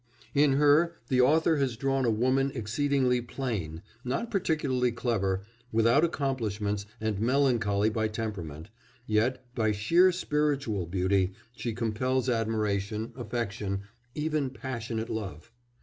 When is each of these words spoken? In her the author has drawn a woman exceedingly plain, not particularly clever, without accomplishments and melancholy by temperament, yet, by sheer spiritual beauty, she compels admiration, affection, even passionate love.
In 0.33 0.53
her 0.53 0.95
the 1.09 1.21
author 1.21 1.57
has 1.57 1.77
drawn 1.77 2.05
a 2.05 2.09
woman 2.09 2.51
exceedingly 2.55 3.21
plain, 3.21 3.83
not 4.03 4.31
particularly 4.31 4.91
clever, 4.91 5.43
without 5.71 6.03
accomplishments 6.03 6.87
and 6.99 7.19
melancholy 7.19 7.91
by 7.91 8.07
temperament, 8.07 8.71
yet, 9.05 9.45
by 9.53 9.71
sheer 9.71 10.11
spiritual 10.11 10.87
beauty, 10.87 11.33
she 11.55 11.73
compels 11.75 12.29
admiration, 12.29 13.13
affection, 13.15 13.81
even 14.15 14.49
passionate 14.49 15.11
love. 15.11 15.51